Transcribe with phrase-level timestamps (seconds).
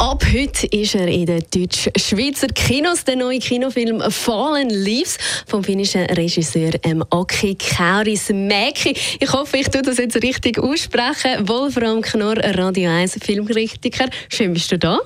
[0.00, 6.06] Ab heute ist er in den deutsch-schweizer Kinos, der neue Kinofilm Fallen Leaves vom finnischen
[6.06, 8.96] Regisseur ähm, Aki Kaurismäki.
[9.20, 11.46] Ich hoffe, ich tue das jetzt richtig aussprechen.
[11.46, 14.06] Wolfram Knorr, Radio 1 Filmkritiker.
[14.30, 15.00] Schön bist du da.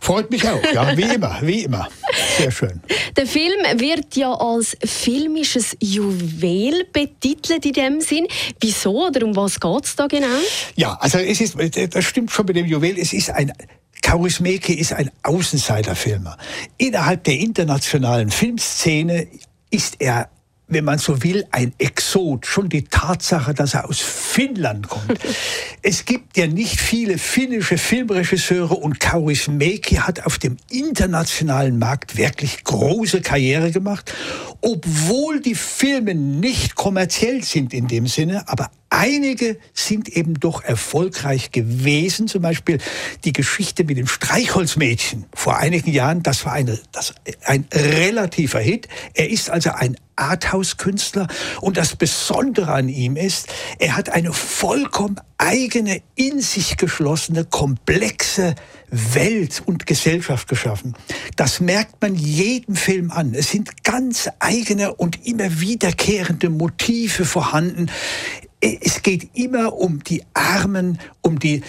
[0.00, 1.88] Freut mich auch, ja, wie immer, wie immer.
[2.36, 2.80] Sehr schön.
[3.16, 8.26] Der Film wird ja als filmisches Juwel betitelt in dem Sinn.
[8.60, 10.26] Wieso oder um was geht es da genau?
[10.74, 11.56] Ja, also es ist,
[11.94, 12.98] das stimmt schon mit dem Juwel.
[12.98, 13.52] Es ist ein
[14.04, 16.36] Kaurismäki ist ein Außenseiterfilmer.
[16.76, 19.26] Innerhalb der internationalen Filmszene
[19.70, 20.28] ist er
[20.66, 22.46] wenn man so will, ein Exot.
[22.46, 25.20] Schon die Tatsache, dass er aus Finnland kommt.
[25.82, 32.64] es gibt ja nicht viele finnische Filmregisseure und Kaurismäki hat auf dem internationalen Markt wirklich
[32.64, 34.12] große Karriere gemacht,
[34.62, 41.50] obwohl die Filme nicht kommerziell sind in dem Sinne, aber Einige sind eben doch erfolgreich
[41.50, 42.28] gewesen.
[42.28, 42.78] Zum Beispiel
[43.24, 46.22] die Geschichte mit dem Streichholzmädchen vor einigen Jahren.
[46.22, 48.86] Das war eine, das, ein relativer Hit.
[49.14, 51.26] Er ist also ein Arthouse-Künstler.
[51.60, 53.48] Und das Besondere an ihm ist,
[53.80, 58.54] er hat eine vollkommen eigene, in sich geschlossene, komplexe
[58.90, 60.94] Welt und Gesellschaft geschaffen.
[61.34, 63.34] Das merkt man jedem Film an.
[63.34, 67.90] Es sind ganz eigene und immer wiederkehrende Motive vorhanden
[68.64, 71.62] es geht immer um die Armen, um die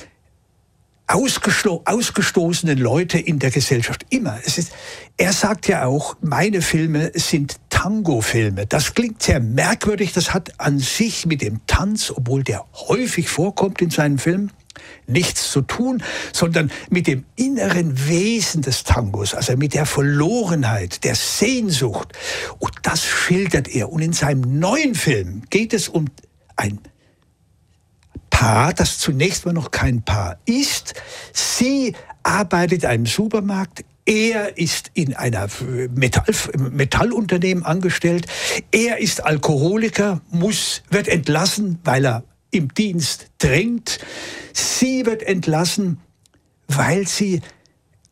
[1.07, 4.05] ausgesto ausgestoßenen Leute in der Gesellschaft.
[4.09, 4.39] Immer.
[4.43, 4.71] Es ist,
[5.17, 8.65] er sagt ja auch, meine Filme sind Tango-Filme.
[8.65, 10.13] Das klingt sehr merkwürdig.
[10.13, 14.51] Das hat an sich mit dem Tanz, obwohl der häufig vorkommt in seinen Filmen,
[15.07, 21.15] nichts zu tun, sondern mit dem inneren Wesen des Tangos, also mit der Verlorenheit, der
[21.15, 22.13] Sehnsucht.
[22.59, 23.91] Und das schildert er.
[23.91, 26.07] Und in seinem neuen Film geht es um
[26.55, 26.79] ein
[28.29, 30.93] Paar, das zunächst mal noch kein Paar ist.
[31.33, 35.47] Sie arbeitet in einem Supermarkt, er ist in einer
[35.95, 36.33] Metall,
[36.71, 38.27] Metallunternehmen angestellt.
[38.71, 43.99] Er ist Alkoholiker, muss, wird entlassen, weil er im Dienst drängt.
[44.53, 45.99] Sie wird entlassen,
[46.67, 47.41] weil sie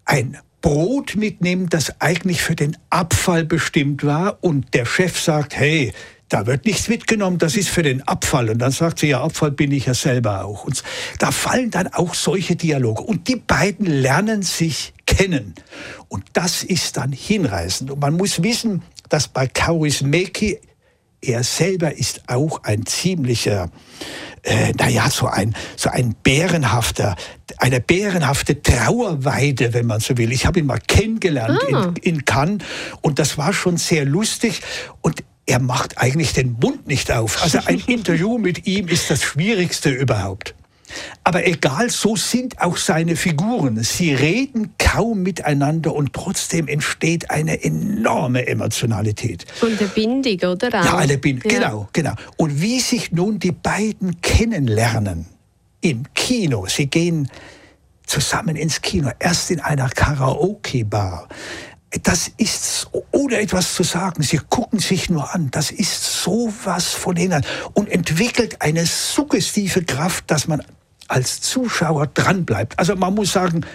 [0.05, 4.43] ein Brot mitnimmt, das eigentlich für den Abfall bestimmt war.
[4.43, 5.93] Und der Chef sagt, hey,
[6.33, 8.49] da wird nichts mitgenommen, das ist für den Abfall.
[8.49, 10.63] Und dann sagt sie, ja, Abfall bin ich ja selber auch.
[10.63, 10.81] Und
[11.19, 13.03] da fallen dann auch solche Dialoge.
[13.03, 15.53] Und die beiden lernen sich kennen.
[16.07, 17.91] Und das ist dann hinreißend.
[17.91, 20.57] Und man muss wissen, dass bei Kaurismäki,
[21.21, 23.69] er selber ist auch ein ziemlicher,
[24.41, 27.15] äh, naja, so ein, so ein bärenhafter,
[27.59, 30.31] eine bärenhafte Trauerweide, wenn man so will.
[30.31, 31.93] Ich habe ihn mal kennengelernt ah.
[32.03, 32.63] in, in Cannes
[33.01, 34.61] und das war schon sehr lustig.
[35.01, 37.43] Und er macht eigentlich den Mund nicht auf.
[37.43, 40.55] Also ein Interview mit ihm ist das Schwierigste überhaupt.
[41.23, 43.81] Aber egal, so sind auch seine Figuren.
[43.83, 49.45] Sie reden kaum miteinander und trotzdem entsteht eine enorme Emotionalität.
[49.61, 50.69] Und eine Bindung, oder?
[50.69, 51.59] Ja, eine Bindung, ja.
[51.59, 52.13] genau, genau.
[52.37, 55.25] Und wie sich nun die beiden kennenlernen
[55.81, 56.65] im Kino.
[56.67, 57.29] Sie gehen
[58.05, 61.27] zusammen ins Kino, erst in einer Karaoke-Bar
[62.01, 67.17] das ist, ohne etwas zu sagen, sie gucken sich nur an, das ist sowas von
[67.17, 70.63] innen und entwickelt eine suggestive Kraft, dass man
[71.07, 72.79] als Zuschauer dranbleibt.
[72.79, 73.65] Also man muss sagen,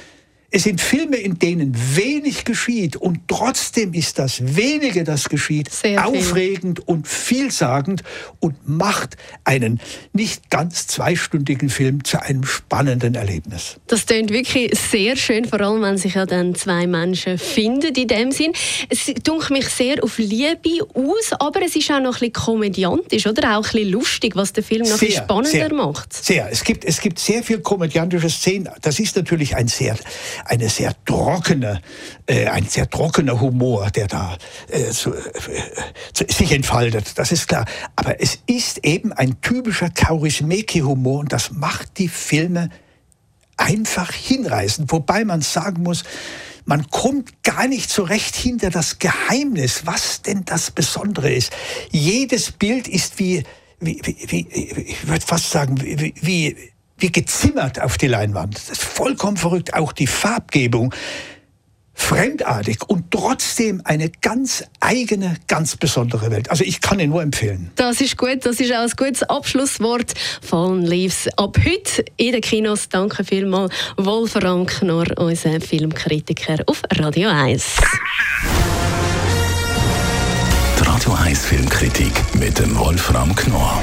[0.51, 6.07] es sind Filme, in denen wenig geschieht und trotzdem ist das wenige, das geschieht, Sehr
[6.07, 6.87] aufregend viel.
[6.87, 8.03] und vielsagend
[8.41, 9.79] und macht einen
[10.15, 13.77] nicht ganz zweistündigen Film zu einem spannenden Erlebnis.
[13.89, 18.09] Das klingt wirklich sehr schön, vor allem wenn sich ja dann zwei Menschen finden in
[18.09, 18.53] dem Sinn.
[18.89, 23.27] Es dunkelt mich sehr auf Liebe aus, aber es ist auch noch ein bisschen komödiantisch
[23.27, 26.13] oder auch ein bisschen lustig, was den Film noch sehr, spannender sehr, macht.
[26.15, 26.49] Sehr.
[26.51, 28.71] Es gibt, es gibt sehr viel komödiantische Szenen.
[28.81, 29.95] Das ist natürlich ein sehr
[30.45, 31.81] eine sehr trockene,
[32.27, 34.37] äh, ein sehr trockener Humor, der da
[34.69, 35.23] äh, zu, äh,
[36.13, 37.19] zu, sich entfaltet.
[37.19, 37.65] Das ist klar.
[37.97, 42.71] Aber es ist eben ein typischer Kaurismäki-Humor und das macht die Filme
[43.57, 44.91] einfach hinreißend.
[44.93, 46.05] Wobei man sagen muss,
[46.65, 51.51] man kommt gar nicht so recht hinter das Geheimnis, was denn das Besondere ist.
[51.91, 53.43] Jedes Bild ist wie,
[53.81, 56.57] wie, wie, wie ich würde fast sagen, wie, wie
[56.99, 58.57] wie gezimmert auf die Leinwand.
[58.57, 59.75] Das ist vollkommen verrückt.
[59.75, 60.95] Auch die Farbgebung.
[62.01, 66.49] fremdartig und trotzdem eine ganz eigene, ganz besondere Welt.
[66.49, 67.73] Also ich kann ihn nur empfehlen.
[67.75, 70.15] Das ist gut, das ist auch ein gutes Abschlusswort.
[70.41, 72.89] Fallen Leaves ab heute in den Kinos.
[72.89, 77.65] Danke vielmals, Wolfram Knorr, unser Filmkritiker auf Radio 1.
[80.79, 83.83] Die Radio 1 Filmkritik mit dem Wolfram Knorr